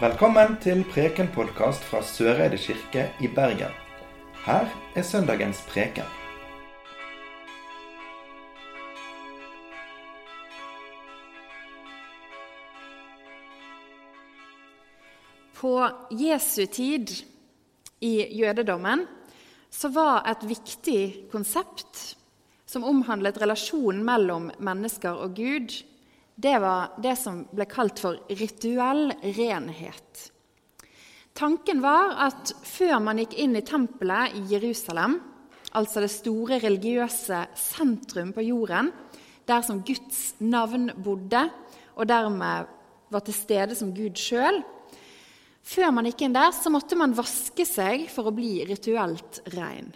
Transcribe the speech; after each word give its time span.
Velkommen 0.00 0.54
til 0.64 0.78
Preken-podkast 0.88 1.82
fra 1.84 1.98
Søreide 2.00 2.56
kirke 2.56 3.02
i 3.20 3.28
Bergen. 3.28 3.74
Her 4.46 4.70
er 4.96 5.04
søndagens 5.04 5.58
preken. 5.68 6.08
På 15.60 15.74
Jesu 16.16 16.64
tid 16.64 17.12
i 18.00 18.40
jødedommen 18.40 19.04
så 19.68 19.92
var 19.92 20.24
et 20.32 20.48
viktig 20.48 21.28
konsept 21.28 22.16
som 22.64 22.88
omhandlet 22.88 23.36
relasjonen 23.44 24.00
mellom 24.08 24.48
mennesker 24.64 25.12
og 25.12 25.36
Gud, 25.36 25.76
det 26.40 26.58
var 26.62 26.94
det 27.02 27.16
som 27.20 27.42
ble 27.52 27.66
kalt 27.68 28.00
for 28.00 28.20
rituell 28.32 29.10
renhet. 29.36 30.30
Tanken 31.36 31.82
var 31.84 32.14
at 32.26 32.52
før 32.64 32.96
man 33.04 33.20
gikk 33.20 33.36
inn 33.42 33.58
i 33.58 33.64
tempelet 33.66 34.38
i 34.38 34.42
Jerusalem, 34.54 35.18
altså 35.76 36.02
det 36.02 36.12
store 36.12 36.58
religiøse 36.62 37.44
sentrum 37.58 38.32
på 38.36 38.44
jorden, 38.48 38.90
der 39.46 39.62
som 39.66 39.82
Guds 39.84 40.40
navn 40.40 40.90
bodde, 40.96 41.44
og 41.96 42.08
dermed 42.08 42.70
var 43.10 43.24
til 43.26 43.36
stede 43.36 43.76
som 43.76 43.90
Gud 43.94 44.16
sjøl 44.16 44.62
Før 45.70 45.90
man 45.92 46.06
gikk 46.08 46.22
inn 46.24 46.34
der, 46.34 46.54
så 46.56 46.70
måtte 46.72 46.96
man 46.96 47.12
vaske 47.14 47.66
seg 47.68 48.06
for 48.10 48.30
å 48.30 48.32
bli 48.34 48.62
rituelt 48.66 49.42
rein. 49.52 49.90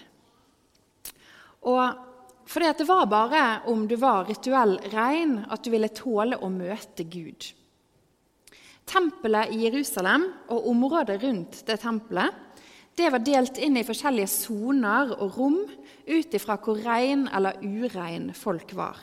Og 1.65 2.14
fordi 2.47 2.71
det 2.79 2.87
var 2.89 3.07
bare 3.09 3.43
om 3.71 3.87
du 3.89 3.97
var 3.97 4.27
rituell 4.29 4.77
rein, 4.93 5.39
at 5.49 5.65
du 5.65 5.71
ville 5.73 5.93
tåle 5.95 6.37
å 6.37 6.51
møte 6.53 7.07
Gud. 7.09 7.47
Tempelet 8.85 9.55
i 9.55 9.63
Jerusalem 9.65 10.27
og 10.53 10.67
området 10.69 11.23
rundt 11.23 11.63
det 11.69 11.79
tempelet 11.81 12.43
det 12.95 13.09
var 13.11 13.25
delt 13.27 13.59
inn 13.59 13.75
i 13.75 13.87
forskjellige 13.87 14.31
soner 14.31 15.17
og 15.17 15.39
rom 15.39 15.57
ut 16.07 16.37
ifra 16.37 16.55
hvor 16.63 16.79
rein 16.85 17.25
eller 17.35 17.59
urein 17.59 18.29
folk 18.39 18.71
var. 18.79 19.01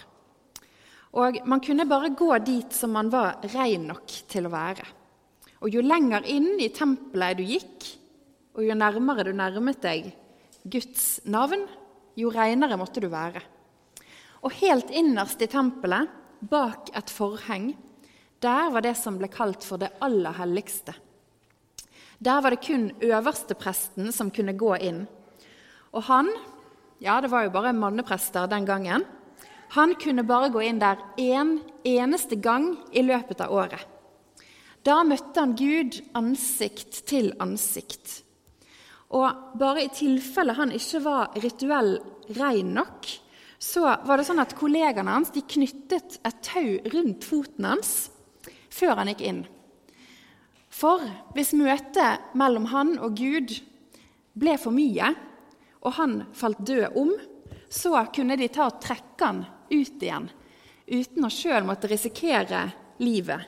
Og 1.20 1.42
Man 1.44 1.60
kunne 1.60 1.88
bare 1.90 2.14
gå 2.16 2.30
dit 2.40 2.72
som 2.72 2.94
man 2.96 3.10
var 3.12 3.42
rein 3.52 3.90
nok 3.90 4.14
til 4.32 4.48
å 4.48 4.54
være. 4.54 4.86
Og 5.62 5.76
Jo 5.76 5.84
lenger 5.84 6.24
inn 6.24 6.56
i 6.60 6.72
tempelet 6.72 7.38
du 7.38 7.44
gikk, 7.44 7.90
og 8.56 8.64
jo 8.64 8.76
nærmere 8.76 9.28
du 9.28 9.34
nærmet 9.36 9.82
deg 9.84 10.12
Guds 10.64 11.20
navn, 11.26 11.68
jo 12.18 12.32
reinere 12.34 12.78
måtte 12.80 13.04
du 13.04 13.08
være. 13.12 13.42
Og 14.42 14.54
helt 14.62 14.90
innerst 14.90 15.42
i 15.42 15.50
tempelet, 15.52 16.10
bak 16.42 16.90
et 16.98 17.10
forheng, 17.14 17.72
der 18.42 18.72
var 18.74 18.82
det 18.82 18.96
som 18.98 19.20
ble 19.20 19.30
kalt 19.30 19.62
for 19.64 19.78
det 19.82 19.92
aller 20.02 20.34
helligste. 20.40 20.96
Der 22.22 22.42
var 22.42 22.54
det 22.54 22.64
kun 22.66 22.90
øverstepresten 23.02 24.12
som 24.14 24.32
kunne 24.34 24.58
gå 24.58 24.76
inn. 24.82 25.04
Og 25.94 26.06
han, 26.10 26.30
ja, 27.02 27.20
det 27.22 27.30
var 27.30 27.46
jo 27.46 27.54
bare 27.54 27.74
manneprester 27.74 28.50
den 28.50 28.66
gangen, 28.66 29.06
han 29.72 29.96
kunne 29.96 30.26
bare 30.28 30.50
gå 30.52 30.66
inn 30.68 30.82
der 30.82 31.00
én 31.16 31.32
en 31.32 31.60
eneste 31.88 32.36
gang 32.36 32.74
i 32.92 33.02
løpet 33.06 33.40
av 33.42 33.54
året. 33.56 33.86
Da 34.84 34.98
møtte 35.06 35.40
han 35.40 35.54
Gud 35.56 36.02
ansikt 36.18 37.04
til 37.08 37.32
ansikt. 37.40 38.24
Og 39.12 39.58
bare 39.60 39.86
i 39.86 39.92
tilfelle 39.94 40.56
han 40.56 40.72
ikke 40.76 41.02
var 41.04 41.36
rituell 41.44 41.98
rein 42.38 42.72
nok, 42.76 43.08
så 43.62 43.84
var 44.08 44.18
det 44.18 44.26
sånn 44.26 44.42
at 44.42 44.56
kollegaene 44.58 45.14
hans 45.14 45.34
knyttet 45.36 46.18
et 46.26 46.40
tau 46.46 46.78
rundt 46.94 47.28
foten 47.28 47.68
hans 47.68 47.92
før 48.72 48.96
han 49.02 49.12
gikk 49.12 49.26
inn. 49.28 49.42
For 50.72 51.04
hvis 51.36 51.52
møtet 51.60 52.32
mellom 52.40 52.70
han 52.72 52.96
og 53.04 53.20
Gud 53.20 53.54
ble 54.40 54.56
for 54.58 54.74
mye, 54.74 55.12
og 55.82 55.98
han 55.98 56.22
falt 56.38 56.62
død 56.66 56.98
om, 56.98 57.12
så 57.72 58.06
kunne 58.16 58.38
de 58.40 58.48
ta 58.52 58.70
og 58.70 58.80
trekke 58.84 59.28
han 59.28 59.44
ut 59.72 60.04
igjen 60.04 60.30
uten 60.92 61.26
å 61.26 61.32
sjøl 61.32 61.64
måtte 61.68 61.90
risikere 61.92 62.66
livet. 63.04 63.46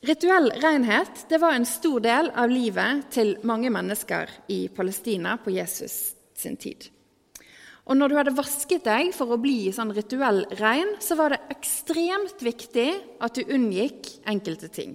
Rituell 0.00 0.48
renhet 0.62 1.26
det 1.28 1.36
var 1.38 1.52
en 1.52 1.66
stor 1.68 2.00
del 2.00 2.30
av 2.32 2.48
livet 2.48 3.02
til 3.12 3.34
mange 3.44 3.68
mennesker 3.68 4.30
i 4.48 4.62
Palestina 4.72 5.34
på 5.36 5.52
Jesus 5.52 6.14
sin 6.32 6.56
tid. 6.56 6.86
Og 7.84 7.98
når 7.98 8.08
du 8.08 8.16
hadde 8.16 8.32
vasket 8.38 8.86
deg 8.86 9.10
for 9.12 9.34
å 9.34 9.40
bli 9.42 9.68
sånn 9.76 9.92
rituell 9.92 10.46
rein, 10.56 10.94
så 11.04 11.18
var 11.20 11.34
det 11.34 11.42
ekstremt 11.52 12.40
viktig 12.40 12.86
at 13.20 13.36
du 13.36 13.52
unngikk 13.52 14.08
enkelte 14.30 14.70
ting. 14.72 14.94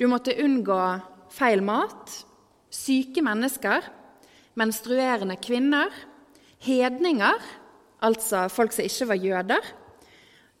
Du 0.00 0.06
måtte 0.08 0.36
unngå 0.40 0.80
feil 1.34 1.60
mat, 1.66 2.08
syke 2.72 3.20
mennesker, 3.26 3.90
menstruerende 4.56 5.36
kvinner, 5.42 5.92
hedninger, 6.64 7.44
altså 8.00 8.46
folk 8.48 8.72
som 8.72 8.88
ikke 8.88 9.10
var 9.12 9.20
jøder. 9.26 9.70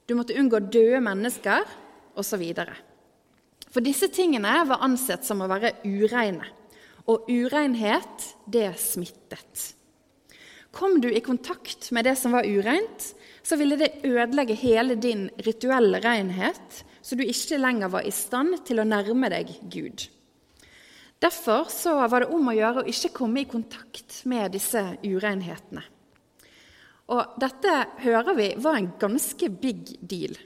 Du 0.04 0.18
måtte 0.20 0.36
unngå 0.36 0.60
døde 0.68 1.00
mennesker, 1.00 1.64
osv. 2.18 2.44
For 3.68 3.84
disse 3.84 4.08
tingene 4.12 4.52
var 4.68 4.84
ansett 4.84 5.26
som 5.26 5.42
å 5.44 5.48
være 5.50 5.76
ureine, 5.84 6.46
og 7.08 7.28
urenhet, 7.28 8.32
det 8.46 8.70
smittet. 8.80 9.72
Kom 10.72 10.98
du 11.00 11.08
i 11.10 11.24
kontakt 11.24 11.88
med 11.96 12.04
det 12.04 12.14
som 12.20 12.34
var 12.36 12.46
ureint, 12.46 13.12
så 13.42 13.56
ville 13.56 13.78
det 13.80 14.04
ødelegge 14.04 14.56
hele 14.60 14.98
din 15.00 15.28
rituelle 15.44 16.00
renhet, 16.04 16.82
så 17.00 17.16
du 17.16 17.24
ikke 17.24 17.60
lenger 17.60 17.92
var 17.92 18.04
i 18.04 18.12
stand 18.12 18.60
til 18.68 18.82
å 18.82 18.88
nærme 18.88 19.30
deg 19.32 19.54
Gud. 19.72 20.04
Derfor 21.18 21.66
var 22.08 22.22
det 22.22 22.34
om 22.34 22.50
å 22.50 22.54
gjøre 22.54 22.84
å 22.84 22.90
ikke 22.90 23.14
komme 23.16 23.42
i 23.42 23.48
kontakt 23.48 24.20
med 24.28 24.52
disse 24.54 24.82
urenhetene. 25.02 25.82
Og 27.08 27.40
dette 27.40 27.74
hører 28.04 28.36
vi 28.36 28.48
var 28.60 28.76
en 28.78 28.90
ganske 29.00 29.48
big 29.48 29.96
deal. 30.04 30.36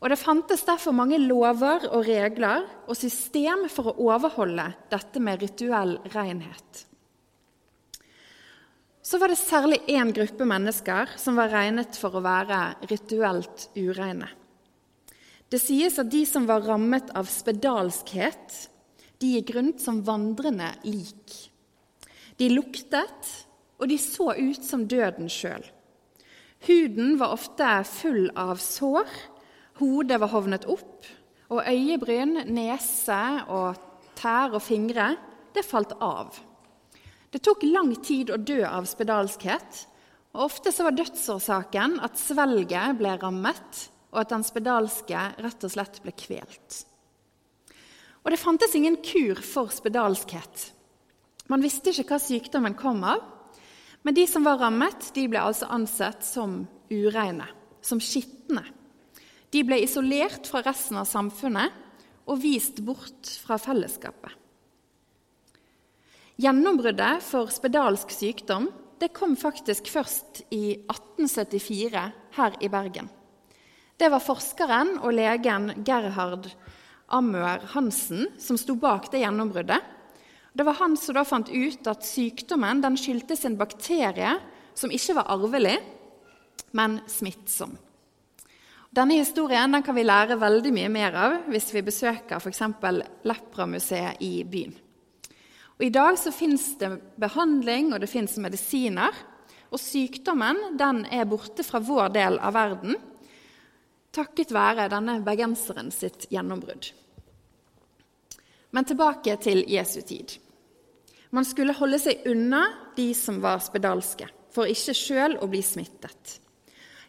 Og 0.00 0.08
Det 0.08 0.16
fantes 0.16 0.62
derfor 0.64 0.96
mange 0.96 1.18
lover 1.20 1.84
og 1.92 2.06
regler 2.06 2.64
og 2.88 2.96
system 2.96 3.66
for 3.68 3.90
å 3.90 3.96
overholde 4.08 4.70
dette 4.92 5.20
med 5.20 5.42
rituell 5.42 5.98
renhet. 6.14 6.86
Så 9.04 9.18
var 9.20 9.28
det 9.28 9.40
særlig 9.40 9.80
én 9.90 10.12
gruppe 10.14 10.46
mennesker 10.48 11.16
som 11.20 11.36
var 11.36 11.52
regnet 11.52 11.96
for 11.98 12.16
å 12.16 12.24
være 12.24 12.60
rituelt 12.88 13.68
ureine. 13.76 14.28
Det 15.50 15.58
sies 15.58 15.98
at 15.98 16.08
de 16.12 16.22
som 16.28 16.46
var 16.46 16.62
rammet 16.62 17.10
av 17.16 17.28
spedalskhet, 17.28 18.54
de 19.20 19.34
gikk 19.34 19.50
rundt 19.56 19.82
som 19.82 19.98
vandrende 20.06 20.68
lik. 20.86 21.34
De 22.38 22.48
luktet, 22.54 23.32
og 23.80 23.90
de 23.90 23.98
så 24.00 24.30
ut 24.38 24.64
som 24.64 24.86
døden 24.88 25.28
sjøl. 25.32 25.64
Huden 26.68 27.16
var 27.20 27.34
ofte 27.34 27.68
full 27.88 28.30
av 28.38 28.60
sår 28.62 29.08
Hodet 29.80 30.20
var 30.20 30.28
hovnet 30.34 30.66
opp, 30.68 31.06
og 31.50 31.64
øyebryn, 31.64 32.36
nese 32.52 33.20
og 33.48 33.78
tær 34.18 34.52
og 34.52 34.62
fingre 34.62 35.14
det 35.54 35.64
falt 35.66 35.94
av. 36.04 36.36
Det 37.30 37.40
tok 37.46 37.64
lang 37.64 37.94
tid 38.04 38.30
å 38.30 38.38
dø 38.38 38.60
av 38.66 38.88
spedalskhet. 38.90 39.86
og 40.34 40.44
Ofte 40.50 40.72
var 40.84 40.94
dødsårsaken 40.98 41.98
at 42.04 42.18
svelget 42.18 42.98
ble 42.98 43.16
rammet, 43.22 43.86
og 44.10 44.20
at 44.24 44.32
den 44.34 44.44
spedalske 44.44 45.22
rett 45.38 45.64
og 45.64 45.72
slett 45.72 46.00
ble 46.04 46.12
kvelt. 46.12 46.84
Og 48.20 48.30
Det 48.30 48.38
fantes 48.38 48.74
ingen 48.74 48.98
kur 49.00 49.40
for 49.40 49.70
spedalskhet. 49.72 50.72
Man 51.48 51.62
visste 51.62 51.90
ikke 51.90 52.12
hva 52.12 52.18
sykdommen 52.20 52.76
kom 52.78 53.00
av, 53.06 53.22
men 54.02 54.14
de 54.14 54.26
som 54.28 54.44
var 54.44 54.60
rammet, 54.60 55.10
de 55.14 55.26
ble 55.28 55.40
altså 55.40 55.70
ansett 55.72 56.24
som 56.24 56.66
ureine, 56.90 57.48
som 57.80 58.00
skitne. 58.00 58.62
De 59.50 59.62
ble 59.66 59.80
isolert 59.82 60.46
fra 60.46 60.62
resten 60.62 61.00
av 61.00 61.08
samfunnet 61.10 61.74
og 62.30 62.38
vist 62.42 62.78
bort 62.86 63.32
fra 63.42 63.58
fellesskapet. 63.58 64.36
Gjennombruddet 66.40 67.20
for 67.26 67.50
spedalsk 67.52 68.12
sykdom 68.14 68.70
det 69.00 69.10
kom 69.16 69.34
faktisk 69.36 69.88
først 69.90 70.42
i 70.52 70.76
1874 70.86 72.04
her 72.36 72.56
i 72.60 72.68
Bergen. 72.72 73.08
Det 74.00 74.08
var 74.12 74.22
forskeren 74.24 74.94
og 75.02 75.12
legen 75.16 75.70
Gerhard 75.84 76.48
Amør 77.12 77.66
Hansen 77.74 78.28
som 78.40 78.56
sto 78.60 78.76
bak 78.80 79.10
det 79.12 79.24
gjennombruddet. 79.24 79.80
Det 80.52 80.66
var 80.66 80.78
han 80.80 80.96
som 80.96 81.16
da 81.16 81.24
fant 81.28 81.50
ut 81.50 81.90
at 81.90 82.06
sykdommen 82.06 82.80
den 82.84 82.96
skyldtes 82.98 83.44
en 83.48 83.58
bakterie 83.60 84.36
som 84.76 84.92
ikke 84.94 85.16
var 85.18 85.28
arvelig, 85.34 85.76
men 86.76 87.00
smittsom. 87.10 87.74
Denne 88.90 89.20
historien 89.20 89.70
den 89.70 89.84
kan 89.86 89.94
vi 89.94 90.02
lære 90.02 90.38
veldig 90.40 90.72
mye 90.74 90.88
mer 90.90 91.14
av 91.14 91.34
hvis 91.52 91.68
vi 91.76 91.84
besøker 91.86 92.40
f.eks. 92.42 92.62
Lepra-museet 93.22 94.22
i 94.26 94.42
byen. 94.42 94.72
Og 95.78 95.84
I 95.86 95.92
dag 95.94 96.18
så 96.18 96.32
fins 96.34 96.72
det 96.80 96.90
behandling 97.20 97.94
og 97.94 98.02
det 98.02 98.10
fins 98.10 98.34
medisiner. 98.42 99.14
Og 99.70 99.78
sykdommen 99.78 100.74
den 100.76 101.04
er 101.06 101.28
borte 101.30 101.62
fra 101.64 101.78
vår 101.78 102.10
del 102.18 102.40
av 102.42 102.56
verden 102.58 102.98
takket 104.10 104.50
være 104.50 104.88
denne 104.90 105.20
bergenseren 105.22 105.92
sitt 105.94 106.26
gjennombrudd. 106.34 106.90
Men 108.74 108.86
tilbake 108.86 109.36
til 109.42 109.62
Jesu 109.70 110.00
tid. 110.02 110.34
Man 111.30 111.46
skulle 111.46 111.76
holde 111.78 111.98
seg 112.02 112.26
unna 112.26 112.64
de 112.96 113.12
som 113.14 113.38
var 113.42 113.62
spedalske, 113.62 114.26
for 114.50 114.66
ikke 114.66 114.94
sjøl 114.98 115.36
å 115.38 115.46
bli 115.50 115.62
smittet. 115.62 116.40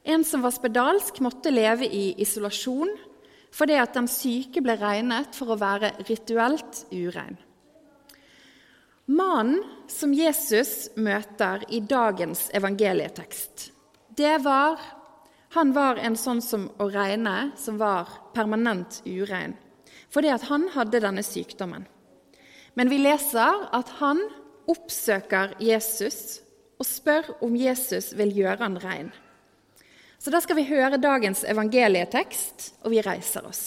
En 0.03 0.24
som 0.25 0.42
var 0.42 0.53
spedalsk, 0.56 1.19
måtte 1.21 1.53
leve 1.53 1.86
i 1.86 2.12
isolasjon 2.21 2.92
fordi 3.51 3.75
at 3.75 3.98
den 3.98 4.07
syke 4.07 4.62
ble 4.63 4.77
regnet 4.80 5.36
for 5.36 5.51
å 5.51 5.59
være 5.59 5.92
rituelt 6.07 6.86
urein. 6.92 7.36
Mannen 9.12 9.59
som 9.92 10.13
Jesus 10.15 10.88
møter 10.95 11.65
i 11.68 11.81
dagens 11.83 12.45
evangelietekst, 12.56 13.65
det 14.15 14.38
var 14.45 14.80
han 15.51 15.74
var 15.75 16.00
en 16.00 16.15
sånn 16.15 16.39
som 16.39 16.69
å 16.80 16.88
regne 16.88 17.51
som 17.59 17.75
var 17.81 18.07
permanent 18.31 19.01
urein, 19.03 19.57
fordi 20.07 20.31
at 20.31 20.45
han 20.48 20.69
hadde 20.71 21.01
denne 21.03 21.24
sykdommen. 21.27 21.83
Men 22.80 22.88
vi 22.88 23.01
leser 23.01 23.65
at 23.75 23.92
han 24.00 24.21
oppsøker 24.71 25.57
Jesus 25.59 26.39
og 26.80 26.88
spør 26.88 27.33
om 27.44 27.57
Jesus 27.59 28.13
vil 28.15 28.31
gjøre 28.31 28.63
han 28.63 28.80
rein. 28.80 29.12
Så 30.21 30.29
da 30.29 30.38
skal 30.38 30.59
vi 30.59 30.68
høre 30.69 31.00
dagens 31.01 31.39
evangelietekst, 31.50 32.68
og 32.85 32.94
vi 32.94 33.01
reiser 33.01 33.45
oss. 33.50 33.62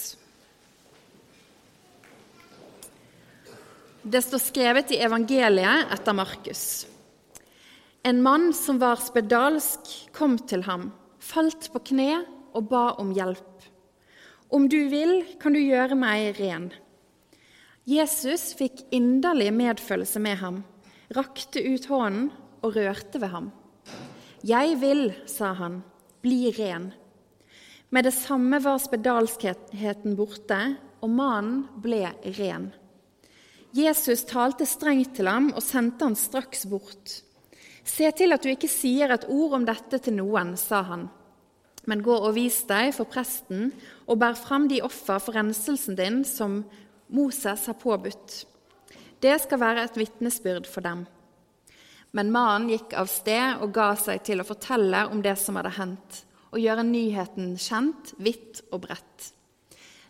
Det 4.05 4.21
står 4.23 4.39
skrevet 4.39 4.93
i 4.95 5.01
evangeliet 5.03 5.91
etter 5.97 6.15
Markus. 6.15 6.85
En 8.07 8.21
mann 8.23 8.53
som 8.55 8.79
var 8.79 9.01
spedalsk, 9.03 9.89
kom 10.15 10.37
til 10.47 10.63
ham, 10.69 10.93
falt 11.19 11.67
på 11.73 11.81
kne 11.91 12.21
og 12.55 12.69
ba 12.71 12.85
om 13.03 13.11
hjelp. 13.17 13.65
Om 14.55 14.69
du 14.71 14.85
vil, 14.93 15.25
kan 15.43 15.57
du 15.57 15.59
gjøre 15.59 15.99
meg 15.99 16.39
ren. 16.39 16.69
Jesus 17.89 18.53
fikk 18.55 18.85
inderlig 18.95 19.49
medfølelse 19.57 20.23
med 20.23 20.39
ham, 20.39 20.63
rakte 21.19 21.65
ut 21.65 21.91
hånden 21.91 22.31
og 22.63 22.79
rørte 22.79 23.19
ved 23.19 23.35
ham. 23.35 23.51
Jeg 24.47 24.79
vil, 24.79 25.09
sa 25.27 25.51
han, 25.59 25.81
bli 26.25 26.49
ren. 26.57 26.89
Med 27.93 28.09
det 28.09 28.15
samme 28.17 28.59
var 28.65 28.81
spedalskheten 28.83 30.17
borte, 30.19 30.61
og 31.05 31.13
mannen 31.13 31.67
ble 31.85 32.09
ren. 32.39 32.71
Jesus 33.75 34.23
talte 34.31 34.67
strengt 34.67 35.17
til 35.19 35.29
ham 35.29 35.51
og 35.53 35.63
sendte 35.63 36.07
han 36.07 36.17
straks 36.17 36.65
bort. 36.71 37.21
Se 37.85 38.09
til 38.17 38.33
at 38.33 38.43
du 38.43 38.53
ikke 38.53 38.71
sier 38.71 39.13
et 39.13 39.27
ord 39.29 39.59
om 39.59 39.67
dette 39.69 40.01
til 40.01 40.17
noen, 40.17 40.55
sa 40.57 40.81
han. 40.89 41.09
Men 41.85 42.05
gå 42.07 42.15
og 42.17 42.33
vis 42.39 42.63
deg 42.69 42.95
for 42.97 43.11
presten 43.11 43.73
og 44.07 44.23
bær 44.23 44.39
fram 44.41 44.71
de 44.71 44.81
offer 44.87 45.21
for 45.21 45.37
renselsen 45.37 45.99
din 45.99 46.23
som 46.25 46.63
Moses 47.13 47.67
har 47.69 47.77
påbudt. 47.77 48.45
Det 49.21 49.37
skal 49.43 49.61
være 49.61 49.85
et 49.85 49.99
vitnesbyrd 50.01 50.71
for 50.71 50.87
dem. 50.87 51.05
Men 52.15 52.31
mannen 52.31 52.71
gikk 52.71 52.95
av 52.95 53.11
sted 53.11 53.63
og 53.63 53.73
ga 53.75 53.91
seg 53.99 54.23
til 54.27 54.41
å 54.41 54.47
fortelle 54.47 55.07
om 55.11 55.23
det 55.23 55.35
som 55.41 55.59
hadde 55.59 55.75
hendt, 55.75 56.21
og 56.55 56.63
gjøre 56.63 56.87
nyheten 56.87 57.57
kjent 57.59 58.15
vidt 58.23 58.63
og 58.71 58.85
bredt. 58.87 59.33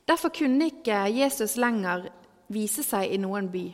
Derfor 0.05 0.35
kunne 0.37 0.69
ikke 0.69 1.07
Jesus 1.09 1.57
lenger 1.57 2.11
vise 2.53 2.85
seg 2.85 3.09
i 3.09 3.21
noen 3.21 3.49
by. 3.49 3.65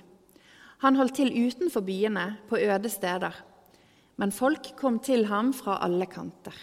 Han 0.86 0.96
holdt 0.96 1.18
til 1.18 1.34
utenfor 1.34 1.82
byene, 1.84 2.36
på 2.48 2.60
øde 2.62 2.88
steder. 2.88 3.34
Men 4.16 4.32
folk 4.32 4.70
kom 4.78 5.00
til 5.02 5.26
ham 5.26 5.50
fra 5.56 5.80
alle 5.82 6.06
kanter. 6.06 6.54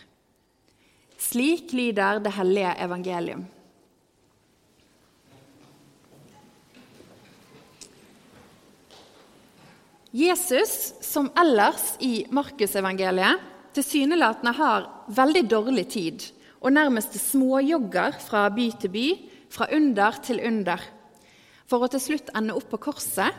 Slik 1.18 1.74
lyder 1.74 2.22
det 2.24 2.32
hellige 2.38 2.74
evangelium. 2.86 3.44
Jesus, 10.16 10.94
som 11.04 11.28
ellers 11.36 11.96
i 12.00 12.26
Markusevangeliet, 12.32 13.42
tilsynelatende 13.76 14.54
har 14.58 14.88
veldig 15.14 15.44
dårlig 15.52 15.88
tid 15.92 16.24
og 16.62 16.74
nærmest 16.74 17.18
småjogger 17.20 18.16
fra 18.24 18.48
by 18.54 18.70
til 18.82 18.94
by, 18.94 19.08
fra 19.52 19.68
under 19.76 20.22
til 20.24 20.40
under, 20.48 20.82
for 21.68 21.84
å 21.84 21.92
til 21.92 22.02
slutt 22.04 22.32
ende 22.36 22.56
opp 22.58 22.70
på 22.72 22.80
korset, 22.88 23.36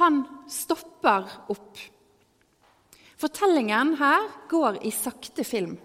han 0.00 0.24
stopper 0.50 1.28
opp. 1.52 1.78
Fortellingen 3.16 3.94
her 4.00 4.26
går 4.50 4.82
i 4.84 4.92
sakte 4.92 5.44
film, 5.46 5.76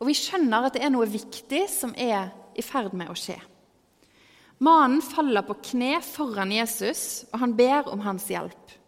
og 0.00 0.08
vi 0.08 0.16
skjønner 0.16 0.66
at 0.66 0.76
det 0.76 0.84
er 0.84 0.92
noe 0.92 1.08
viktig 1.08 1.62
som 1.72 1.94
er 1.96 2.32
i 2.56 2.64
ferd 2.64 2.96
med 2.96 3.12
å 3.12 3.16
skje. 3.16 3.38
Mannen 4.60 5.00
faller 5.00 5.46
på 5.46 5.56
kne 5.70 6.02
foran 6.04 6.52
Jesus, 6.52 7.24
og 7.32 7.40
han 7.40 7.56
ber 7.56 7.88
om 7.88 8.02
hans 8.04 8.26
hjelp. 8.28 8.79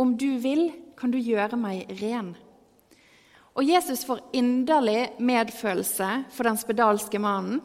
Om 0.00 0.14
du 0.16 0.38
vil, 0.40 0.70
kan 0.96 1.12
du 1.12 1.18
gjøre 1.20 1.58
meg 1.60 1.90
ren. 2.00 2.32
Og 3.52 3.66
Jesus 3.68 4.06
får 4.08 4.22
inderlig 4.36 5.10
medfølelse 5.20 6.08
for 6.32 6.48
den 6.48 6.56
spedalske 6.60 7.20
mannen. 7.20 7.58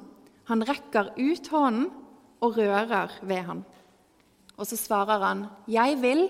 Han 0.49 0.65
rekker 0.67 1.13
ut 1.15 1.47
hånden 1.53 1.85
og 2.43 2.57
rører 2.59 3.13
ved 3.23 3.43
ham. 3.47 3.61
Og 4.59 4.67
så 4.67 4.75
svarer 4.75 5.23
han, 5.23 5.45
'Jeg 5.67 6.01
vil 6.01 6.29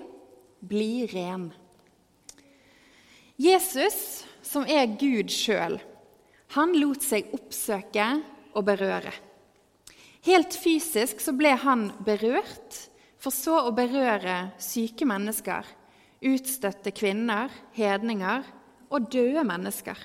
bli 0.61 1.07
ren'. 1.09 1.51
Jesus, 3.37 4.25
som 4.41 4.63
er 4.63 4.85
Gud 4.85 5.29
sjøl, 5.29 5.81
han 6.55 6.73
lot 6.73 7.01
seg 7.01 7.33
oppsøke 7.33 8.21
og 8.53 8.65
berøre. 8.65 9.11
Helt 10.21 10.53
fysisk 10.53 11.19
så 11.19 11.33
ble 11.33 11.55
han 11.55 11.91
berørt, 12.05 12.89
for 13.17 13.31
så 13.31 13.67
å 13.67 13.75
berøre 13.75 14.53
syke 14.59 15.05
mennesker 15.05 15.65
utstøtte 16.25 16.93
kvinner, 16.95 17.51
hedninger 17.77 18.45
og 18.93 19.09
døde 19.13 19.43
mennesker, 19.45 19.99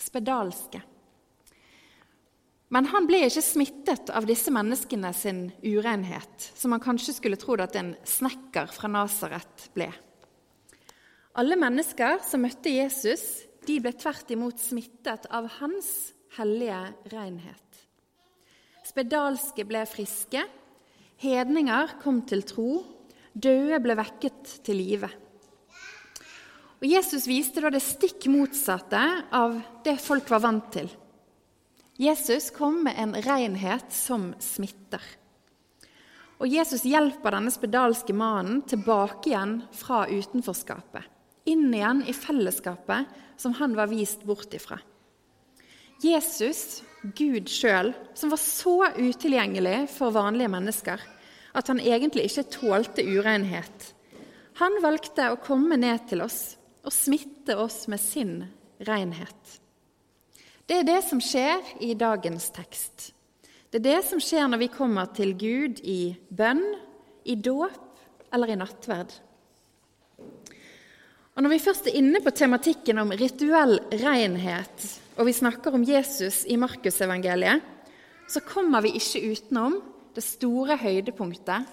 spedalske. 0.00 0.82
Men 2.70 2.86
han 2.92 3.06
ble 3.08 3.24
ikke 3.26 3.42
smittet 3.42 4.12
av 4.14 4.28
disse 4.28 4.52
menneskene 4.54 5.10
sin 5.16 5.48
urenhet, 5.64 6.50
som 6.54 6.70
man 6.70 6.82
kanskje 6.82 7.16
skulle 7.16 7.38
trodd 7.40 7.64
at 7.64 7.74
en 7.80 7.96
snekker 8.06 8.70
fra 8.70 8.90
Nasaret 8.92 9.66
ble. 9.74 9.88
Alle 11.38 11.58
mennesker 11.58 12.22
som 12.26 12.44
møtte 12.44 12.70
Jesus, 12.70 13.24
de 13.66 13.80
ble 13.82 13.92
tvert 13.98 14.30
imot 14.30 14.62
smittet 14.62 15.26
av 15.34 15.48
hans 15.58 15.90
hellige 16.36 16.78
renhet. 17.10 17.82
Spedalske 18.86 19.66
ble 19.66 19.82
friske, 19.90 20.44
hedninger 21.22 21.96
kom 22.02 22.22
til 22.26 22.46
tro, 22.46 22.70
døde 23.34 23.78
ble 23.82 23.98
vekket 23.98 24.54
til 24.66 24.78
live. 24.78 25.10
Og 26.80 26.88
Jesus 26.88 27.26
viste 27.28 27.60
da 27.60 27.68
det 27.72 27.82
stikk 27.84 28.24
motsatte 28.32 29.00
av 29.36 29.58
det 29.84 29.98
folk 30.00 30.30
var 30.32 30.40
vant 30.46 30.70
til. 30.72 30.88
Jesus 32.00 32.48
kom 32.56 32.78
med 32.86 32.96
en 32.96 33.12
renhet 33.20 33.92
som 33.92 34.30
smitter. 34.40 35.02
Og 36.40 36.48
Jesus 36.48 36.86
hjelper 36.88 37.36
denne 37.36 37.52
spedalske 37.52 38.14
mannen 38.16 38.62
tilbake 38.64 39.28
igjen 39.28 39.58
fra 39.76 40.06
utenforskapet. 40.08 41.04
Inn 41.52 41.68
igjen 41.68 42.00
i 42.08 42.14
fellesskapet 42.16 43.10
som 43.40 43.52
han 43.60 43.76
var 43.76 43.90
vist 43.92 44.24
bort 44.24 44.54
ifra. 44.56 44.78
Jesus, 46.00 46.80
Gud 47.02 47.50
sjøl, 47.52 47.92
som 48.16 48.32
var 48.32 48.40
så 48.40 48.76
utilgjengelig 48.96 49.82
for 49.92 50.16
vanlige 50.16 50.48
mennesker 50.52 51.04
at 51.52 51.68
han 51.68 51.82
egentlig 51.82 52.30
ikke 52.30 52.46
tålte 52.54 53.04
urenhet, 53.04 53.90
han 54.60 54.76
valgte 54.84 55.30
å 55.32 55.38
komme 55.40 55.76
ned 55.80 56.04
til 56.10 56.20
oss 56.24 56.40
og 56.84 56.94
smitte 56.94 57.56
oss 57.60 57.84
med 57.90 58.00
sin 58.00 58.34
renhet. 58.88 59.56
Det 60.66 60.80
er 60.80 60.86
det 60.86 61.00
som 61.02 61.20
skjer 61.22 61.64
i 61.82 61.94
dagens 61.98 62.50
tekst. 62.54 63.10
Det 63.70 63.80
er 63.80 63.86
det 63.86 64.00
som 64.06 64.20
skjer 64.22 64.48
når 64.50 64.64
vi 64.64 64.72
kommer 64.74 65.10
til 65.14 65.34
Gud 65.38 65.82
i 65.86 66.14
bønn, 66.30 66.62
i 67.26 67.36
dåp 67.36 68.32
eller 68.34 68.52
i 68.52 68.58
nattverd. 68.58 69.12
Og 71.34 71.44
Når 71.44 71.52
vi 71.54 71.62
først 71.62 71.86
er 71.88 71.96
inne 71.98 72.20
på 72.22 72.32
tematikken 72.34 72.98
om 73.00 73.12
rituell 73.16 73.78
renhet, 74.02 74.86
og 75.16 75.28
vi 75.28 75.34
snakker 75.36 75.74
om 75.74 75.84
Jesus 75.86 76.42
i 76.46 76.58
Markusevangeliet, 76.58 77.62
så 78.28 78.42
kommer 78.46 78.82
vi 78.84 78.94
ikke 78.98 79.22
utenom 79.30 79.78
det 80.14 80.24
store 80.26 80.76
høydepunktet, 80.78 81.66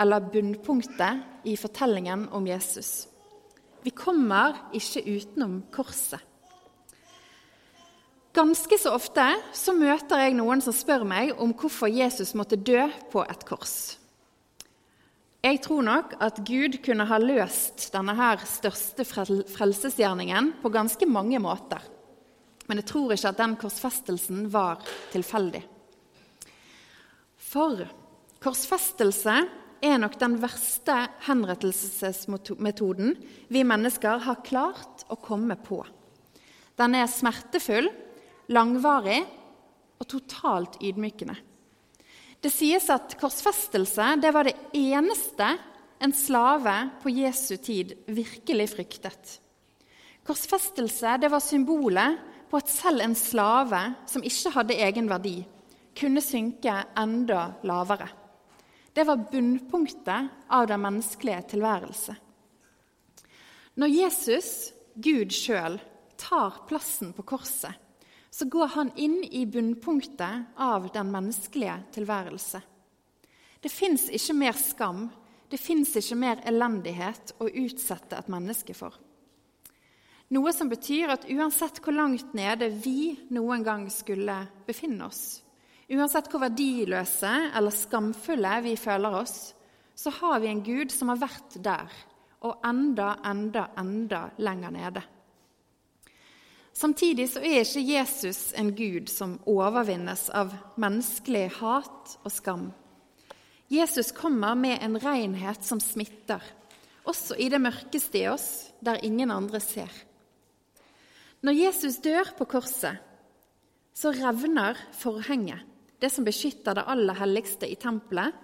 eller 0.00 0.24
bunnpunktet, 0.32 1.28
i 1.44 1.56
fortellingen 1.58 2.28
om 2.32 2.46
Jesus. 2.46 3.08
Vi 3.82 3.90
kommer 3.90 4.58
ikke 4.76 5.02
utenom 5.06 5.62
korset. 5.74 6.20
Ganske 8.32 8.78
så 8.80 8.94
ofte 8.96 9.24
så 9.52 9.74
møter 9.76 10.22
jeg 10.22 10.36
noen 10.38 10.62
som 10.64 10.72
spør 10.72 11.02
meg 11.04 11.34
om 11.36 11.50
hvorfor 11.52 11.90
Jesus 11.92 12.32
måtte 12.38 12.56
dø 12.56 12.86
på 13.12 13.24
et 13.28 13.42
kors. 13.44 13.98
Jeg 15.42 15.58
tror 15.64 15.82
nok 15.84 16.14
at 16.22 16.38
Gud 16.46 16.78
kunne 16.84 17.04
ha 17.10 17.18
løst 17.18 17.88
denne 17.92 18.14
her 18.16 18.40
største 18.46 19.04
frelsesgjerningen 19.04 20.52
på 20.62 20.70
ganske 20.72 21.08
mange 21.10 21.40
måter. 21.42 21.82
Men 22.70 22.78
jeg 22.78 22.88
tror 22.88 23.12
ikke 23.12 23.32
at 23.34 23.40
den 23.42 23.56
korsfestelsen 23.60 24.46
var 24.54 24.80
tilfeldig. 25.12 25.64
For 27.42 27.82
korsfestelse 28.40 29.34
er 29.82 29.98
nok 29.98 30.14
den 30.20 30.36
verste 30.42 30.94
henrettelsesmetoden 31.26 33.16
vi 33.52 33.64
mennesker 33.66 34.22
har 34.26 34.42
klart 34.46 35.04
å 35.10 35.18
komme 35.18 35.56
på. 35.58 35.82
Den 36.78 36.94
er 36.96 37.10
smertefull, 37.10 37.90
langvarig 38.52 39.20
og 40.00 40.08
totalt 40.10 40.78
ydmykende. 40.82 41.34
Det 42.42 42.50
sies 42.50 42.88
at 42.90 43.14
korsfestelse 43.20 44.16
det 44.22 44.32
var 44.34 44.48
det 44.48 44.56
eneste 44.74 45.52
en 46.02 46.14
slave 46.16 46.74
på 47.02 47.12
Jesu 47.14 47.54
tid 47.62 47.94
virkelig 48.10 48.72
fryktet. 48.72 49.36
Korsfestelse 50.26 51.18
det 51.22 51.30
var 51.30 51.42
symbolet 51.42 52.18
på 52.50 52.58
at 52.58 52.70
selv 52.70 53.04
en 53.04 53.14
slave 53.18 53.82
som 54.10 54.24
ikke 54.26 54.52
hadde 54.56 54.80
egen 54.86 55.10
verdi, 55.10 55.38
kunne 55.98 56.22
synke 56.24 56.74
enda 56.98 57.52
lavere. 57.68 58.08
Det 58.92 59.04
var 59.08 59.24
bunnpunktet 59.32 60.28
av 60.48 60.66
den 60.66 60.80
menneskelige 60.80 61.42
tilværelse. 61.54 62.16
Når 63.80 63.88
Jesus, 63.88 64.72
Gud 64.94 65.32
sjøl, 65.32 65.78
tar 66.20 66.58
plassen 66.68 67.14
på 67.16 67.24
korset, 67.24 67.72
så 68.32 68.48
går 68.48 68.66
han 68.76 68.90
inn 68.96 69.22
i 69.24 69.46
bunnpunktet 69.48 70.56
av 70.56 70.90
den 70.92 71.08
menneskelige 71.12 71.78
tilværelse. 71.92 72.60
Det 73.60 73.70
fins 73.72 74.08
ikke 74.12 74.36
mer 74.36 74.56
skam, 74.56 75.06
det 75.48 75.60
fins 75.60 75.92
ikke 75.96 76.16
mer 76.16 76.40
elendighet 76.48 77.34
å 77.40 77.48
utsette 77.48 78.16
et 78.16 78.30
menneske 78.32 78.76
for. 78.76 78.96
Noe 80.32 80.52
som 80.56 80.70
betyr 80.72 81.12
at 81.12 81.26
uansett 81.28 81.82
hvor 81.84 81.92
langt 81.92 82.32
nede 82.32 82.70
vi 82.72 83.12
noen 83.36 83.64
gang 83.64 83.84
skulle 83.92 84.38
befinne 84.66 85.08
oss, 85.10 85.42
uansett 85.92 86.30
hvor 86.32 86.44
verdiløse 86.46 87.30
eller 87.52 87.74
skamfulle 87.74 88.58
vi 88.64 88.76
føler 88.80 89.18
oss, 89.22 89.52
så 89.94 90.10
har 90.22 90.40
vi 90.40 90.50
en 90.50 90.62
Gud 90.64 90.92
som 90.92 91.12
har 91.12 91.20
vært 91.20 91.58
der, 91.62 91.90
og 92.42 92.62
enda, 92.66 93.16
enda, 93.28 93.68
enda 93.78 94.22
lenger 94.42 94.72
nede. 94.74 95.02
Samtidig 96.72 97.28
så 97.30 97.42
er 97.44 97.60
ikke 97.62 97.84
Jesus 97.84 98.40
en 98.56 98.72
gud 98.74 99.10
som 99.12 99.36
overvinnes 99.48 100.24
av 100.32 100.54
menneskelig 100.80 101.50
hat 101.58 102.14
og 102.24 102.32
skam. 102.32 102.70
Jesus 103.72 104.12
kommer 104.16 104.56
med 104.58 104.80
en 104.84 104.96
renhet 105.00 105.64
som 105.64 105.80
smitter, 105.80 106.40
også 107.04 107.36
i 107.36 107.50
det 107.52 107.60
mørkeste 107.60 108.22
i 108.22 108.28
oss, 108.30 108.72
der 108.80 109.04
ingen 109.04 109.30
andre 109.30 109.60
ser. 109.60 109.92
Når 111.42 111.58
Jesus 111.58 111.98
dør 112.02 112.32
på 112.38 112.46
korset, 112.48 113.00
så 113.92 114.12
revner 114.14 114.78
forhenget, 114.96 115.60
det 116.02 116.10
som 116.10 116.26
beskytter 116.26 116.74
det 116.74 116.88
aller 116.90 117.14
helligste 117.14 117.68
i 117.70 117.78
tempelet, 117.78 118.34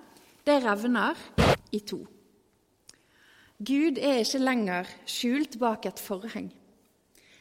det 0.47 0.61
revner 0.62 1.19
i 1.75 1.81
to. 1.83 2.05
Gud 3.59 3.99
er 3.99 4.23
ikke 4.23 4.38
lenger 4.38 4.91
skjult 5.11 5.59
bak 5.59 5.88
et 5.91 5.99
forheng. 5.99 6.53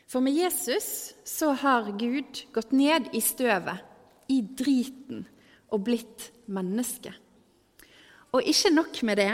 For 0.09 0.23
med 0.23 0.33
Jesus 0.33 1.13
så 1.27 1.51
har 1.61 1.91
Gud 1.99 2.41
gått 2.55 2.71
ned 2.73 3.11
i 3.13 3.21
støvet, 3.21 3.83
i 4.31 4.41
driten, 4.41 5.27
og 5.67 5.83
blitt 5.83 6.29
menneske. 6.47 7.11
Og 8.31 8.43
ikke 8.47 8.71
nok 8.73 9.01
med 9.07 9.19
det. 9.19 9.33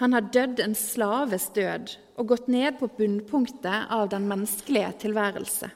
Han 0.00 0.12
har 0.12 0.28
dødd 0.28 0.60
en 0.60 0.76
slaves 0.76 1.48
død 1.56 1.94
og 2.20 2.28
gått 2.28 2.50
ned 2.52 2.76
på 2.78 2.90
bunnpunktet 2.98 3.88
av 3.92 4.10
den 4.12 4.28
menneskelige 4.28 4.92
tilværelse. 5.06 5.70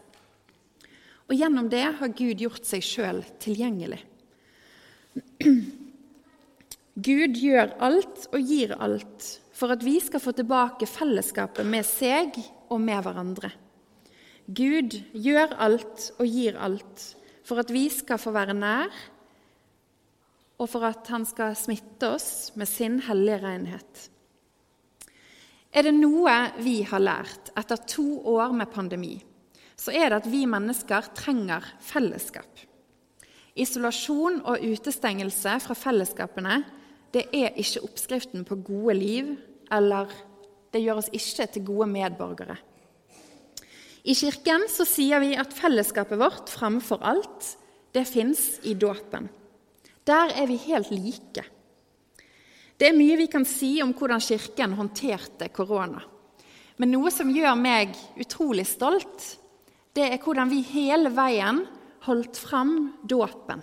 Og 1.31 1.37
gjennom 1.37 1.71
det 1.73 1.87
har 2.01 2.17
Gud 2.17 2.43
gjort 2.45 2.69
seg 2.69 2.85
sjøl 2.85 3.23
tilgjengelig. 3.41 4.03
Gud 7.01 7.39
gjør 7.39 7.75
alt 7.83 8.27
og 8.31 8.41
gir 8.45 8.75
alt 8.77 9.29
for 9.57 9.73
at 9.75 9.85
vi 9.85 9.99
skal 10.03 10.23
få 10.23 10.33
tilbake 10.37 10.89
fellesskapet 10.89 11.67
med 11.69 11.85
seg 11.87 12.37
og 12.71 12.81
med 12.83 13.03
hverandre. 13.05 13.51
Gud 14.51 14.97
gjør 15.13 15.57
alt 15.63 16.11
og 16.19 16.27
gir 16.27 16.57
alt 16.59 17.05
for 17.47 17.61
at 17.63 17.73
vi 17.75 17.89
skal 17.93 18.21
få 18.21 18.33
være 18.35 18.55
nær, 18.55 18.91
og 20.61 20.69
for 20.69 20.85
at 20.87 21.09
han 21.11 21.25
skal 21.27 21.57
smitte 21.59 22.11
oss 22.15 22.53
med 22.59 22.69
sin 22.69 23.01
hellige 23.07 23.41
renhet. 23.43 24.07
Er 25.71 25.87
det 25.87 25.95
noe 25.97 26.35
vi 26.61 26.81
har 26.87 27.03
lært 27.03 27.53
etter 27.59 27.81
to 27.89 28.07
år 28.35 28.53
med 28.57 28.71
pandemi, 28.73 29.15
så 29.79 29.95
er 29.95 30.11
det 30.11 30.21
at 30.21 30.29
vi 30.31 30.45
mennesker 30.51 31.13
trenger 31.17 31.65
fellesskap. 31.81 32.70
Isolasjon 33.61 34.41
og 34.49 34.63
utestengelse 34.65 35.59
fra 35.65 35.77
fellesskapene 35.77 36.63
det 37.15 37.27
er 37.35 37.57
ikke 37.59 37.83
oppskriften 37.87 38.45
på 38.47 38.61
gode 38.63 38.95
liv, 38.95 39.31
eller 39.73 40.11
det 40.71 40.83
gjør 40.85 41.01
oss 41.03 41.11
ikke 41.15 41.47
til 41.51 41.65
gode 41.67 41.89
medborgere. 41.91 42.57
I 44.07 44.15
Kirken 44.17 44.65
så 44.71 44.87
sier 44.89 45.21
vi 45.21 45.35
at 45.37 45.53
fellesskapet 45.53 46.21
vårt 46.21 46.53
framfor 46.53 47.03
alt, 47.05 47.57
det 47.93 48.07
fins 48.07 48.61
i 48.63 48.77
dåpen. 48.79 49.27
Der 50.07 50.33
er 50.39 50.47
vi 50.49 50.57
helt 50.69 50.93
like. 50.95 51.43
Det 52.79 52.89
er 52.89 52.97
mye 52.97 53.19
vi 53.21 53.27
kan 53.29 53.45
si 53.45 53.75
om 53.85 53.93
hvordan 53.93 54.23
Kirken 54.25 54.79
håndterte 54.79 55.51
korona. 55.53 56.01
Men 56.81 56.95
noe 56.95 57.11
som 57.13 57.29
gjør 57.29 57.59
meg 57.61 57.93
utrolig 58.23 58.65
stolt, 58.71 59.27
det 59.93 60.07
er 60.07 60.23
hvordan 60.23 60.49
vi 60.49 60.63
hele 60.71 61.11
veien 61.13 61.67
holdt 62.07 62.39
fram 62.39 62.93
dåpen. 63.03 63.63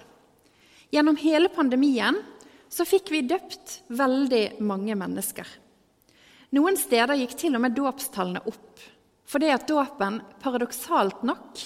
Gjennom 0.91 1.17
hele 1.19 1.49
pandemien 1.49 2.19
så 2.69 2.85
fikk 2.87 3.11
vi 3.11 3.23
døpt 3.27 3.81
veldig 3.87 4.59
mange 4.63 4.95
mennesker. 4.95 5.47
Noen 6.55 6.77
steder 6.79 7.19
gikk 7.19 7.35
til 7.39 7.57
og 7.57 7.63
med 7.65 7.75
dåpstallene 7.75 8.45
opp 8.47 8.85
fordi 9.27 9.49
at 9.51 9.67
dåpen 9.67 10.21
paradoksalt 10.39 11.25
nok 11.27 11.59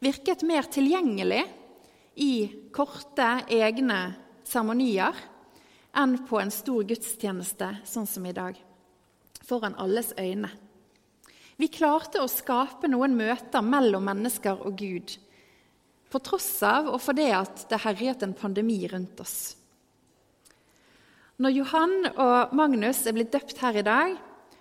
virket 0.00 0.40
mer 0.48 0.64
tilgjengelig 0.72 1.42
i 2.24 2.46
korte, 2.72 3.44
egne 3.52 3.98
seremonier 4.48 5.18
enn 6.00 6.16
på 6.24 6.40
en 6.40 6.52
stor 6.54 6.86
gudstjeneste 6.88 7.68
sånn 7.84 8.08
som 8.08 8.24
i 8.24 8.32
dag, 8.32 8.56
foran 9.44 9.76
alles 9.76 10.14
øyne. 10.16 10.48
Vi 11.56 11.68
klarte 11.70 12.22
å 12.22 12.30
skape 12.30 12.88
noen 12.90 13.14
møter 13.18 13.62
mellom 13.62 14.08
mennesker 14.08 14.64
og 14.66 14.80
Gud, 14.80 15.12
på 16.14 16.22
tross 16.22 16.62
av 16.62 16.92
og 16.92 17.00
fordi 17.02 17.26
at 17.34 17.66
det 17.70 17.82
herjet 17.82 18.22
en 18.22 18.36
pandemi 18.38 18.78
rundt 18.90 19.18
oss. 19.24 19.56
Når 21.42 21.56
Johan 21.56 21.94
og 22.12 22.54
Magnus 22.54 23.02
er 23.08 23.16
blitt 23.16 23.32
døpt 23.34 23.58
her 23.58 23.80
i 23.80 23.82
dag, 23.86 24.14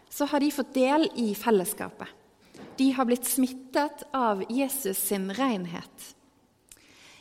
så 0.09 0.25
har 0.29 0.41
de 0.41 0.49
fått 0.53 0.73
del 0.73 1.05
i 1.21 1.33
fellesskapet. 1.37 2.09
De 2.77 2.89
har 2.97 3.05
blitt 3.05 3.29
smittet 3.29 4.01
av 4.17 4.41
Jesus 4.49 4.97
sin 4.97 5.29
renhet. 5.37 6.07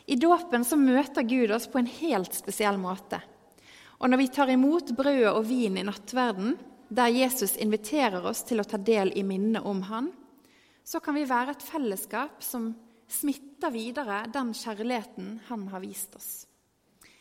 I 0.09 0.17
dåpen 0.17 0.65
så 0.65 0.79
møter 0.81 1.29
Gud 1.29 1.53
oss 1.53 1.69
på 1.69 1.83
en 1.83 1.91
helt 2.01 2.33
spesiell 2.35 2.81
måte. 2.81 3.21
Og 4.01 4.09
når 4.11 4.23
vi 4.23 4.31
tar 4.35 4.51
imot 4.51 4.95
brødet 4.97 5.31
og 5.31 5.45
vin 5.47 5.77
i 5.79 5.85
nattverden, 5.87 6.57
der 6.89 7.13
Jesus 7.13 7.55
inviterer 7.61 8.25
oss 8.29 8.43
til 8.49 8.61
å 8.61 8.67
ta 8.69 8.81
del 8.81 9.13
i 9.17 9.23
minnet 9.25 9.65
om 9.69 9.85
Han, 9.93 10.11
så 10.85 11.01
kan 11.01 11.15
vi 11.17 11.29
være 11.29 11.55
et 11.55 11.65
fellesskap 11.65 12.43
som 12.45 12.73
smitter 13.13 13.73
videre 13.75 14.25
den 14.33 14.53
kjærligheten 14.57 15.35
Han 15.49 15.69
har 15.69 15.83
vist 15.85 16.17
oss. 16.17 16.31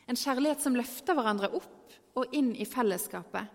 En 0.07 0.17
kjærlighet 0.17 0.63
som 0.63 0.75
løfter 0.75 1.15
hverandre 1.15 1.51
opp 1.55 1.95
og 2.19 2.33
inn 2.35 2.51
i 2.55 2.67
fellesskapet, 2.67 3.47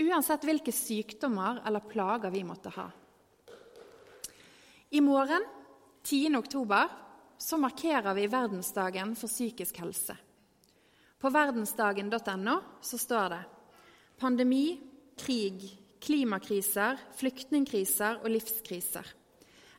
uansett 0.00 0.46
hvilke 0.46 0.72
sykdommer 0.74 1.60
eller 1.66 1.86
plager 1.86 2.32
vi 2.34 2.42
måtte 2.46 2.72
ha. 2.74 2.88
I 4.90 5.00
morgen, 5.04 5.44
10. 6.02 6.34
oktober, 6.38 6.88
så 7.38 7.58
markerer 7.60 8.14
vi 8.14 8.26
verdensdagen 8.26 9.14
for 9.16 9.30
psykisk 9.30 9.78
helse. 9.80 10.16
På 11.20 11.30
verdensdagen.no 11.30 12.56
så 12.82 12.98
står 12.98 13.28
det 13.34 13.40
pandemi, 14.18 14.80
krig, 15.20 15.62
klimakriser, 16.00 16.98
flyktningkriser 17.16 18.22
og 18.24 18.32
livskriser. 18.34 19.06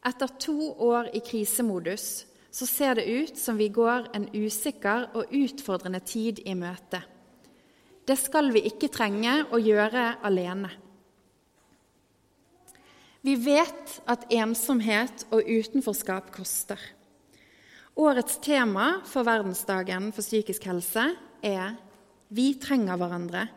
Etter 0.05 0.31
to 0.41 0.71
år 0.81 1.11
i 1.13 1.21
krisemodus 1.21 2.25
så 2.51 2.65
ser 2.67 2.97
det 2.97 3.05
ut 3.05 3.37
som 3.37 3.57
vi 3.57 3.69
går 3.71 4.09
en 4.17 4.27
usikker 4.33 5.11
og 5.15 5.29
utfordrende 5.31 6.01
tid 6.03 6.41
i 6.45 6.55
møte. 6.57 7.03
Det 8.05 8.17
skal 8.19 8.49
vi 8.51 8.65
ikke 8.67 8.89
trenge 8.91 9.43
å 9.53 9.59
gjøre 9.61 10.15
alene. 10.25 10.71
Vi 13.21 13.37
vet 13.37 13.99
at 14.09 14.25
ensomhet 14.33 15.27
og 15.29 15.45
utenforskap 15.45 16.31
koster. 16.33 16.79
Årets 18.01 18.39
tema 18.41 19.03
for 19.05 19.27
verdensdagen 19.27 20.09
for 20.15 20.25
psykisk 20.25 20.65
helse 20.65 21.11
er 21.43 21.77
'Vi 22.31 22.53
trenger 22.55 22.97
hverandre. 22.97 23.49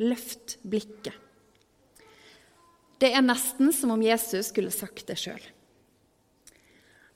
Løft 0.00 0.58
blikket'. 0.66 1.12
Det 2.98 3.14
er 3.14 3.22
nesten 3.22 3.72
som 3.72 3.90
om 3.90 4.02
Jesus 4.02 4.46
skulle 4.46 4.70
sagt 4.70 5.06
det 5.06 5.18
sjøl. 5.18 5.42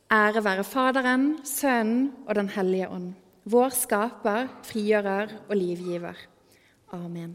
Ære 0.07 0.45
være 0.45 0.63
Faderen, 0.65 1.41
Sønnen 1.45 2.13
og 2.29 2.35
Den 2.35 2.49
hellige 2.49 2.89
ånd, 2.89 3.15
vår 3.45 3.73
skaper, 3.75 4.47
frigjører 4.63 5.33
og 5.49 5.57
livgiver. 5.57 6.15
Amen. 6.95 7.35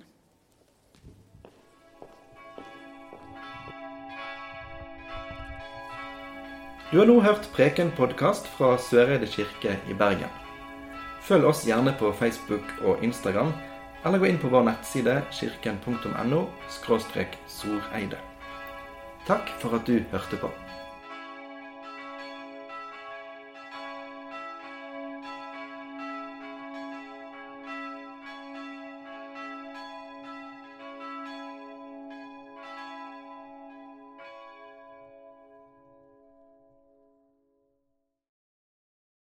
Du 6.92 6.98
har 6.98 7.12
nå 7.12 7.20
hørt 7.20 7.51
Preken-podkast 7.51 8.48
fra 8.56 8.78
Søreide 8.80 9.28
kirke 9.28 9.75
i 9.92 9.94
Bergen. 9.94 10.32
Følg 11.28 11.51
oss 11.51 11.68
gjerne 11.68 11.92
på 12.00 12.13
Facebook 12.16 12.72
og 12.88 13.04
Instagram, 13.04 13.51
eller 14.06 14.20
gå 14.20 14.32
inn 14.32 14.40
på 14.40 14.48
vår 14.48 14.63
nettside 14.72 15.20
kirken.no– 15.32 16.46
soreide. 17.60 18.18
Takk 19.28 19.58
for 19.60 19.75
at 19.75 19.88
du 19.88 20.00
hørte 20.12 20.40
på. 20.40 20.71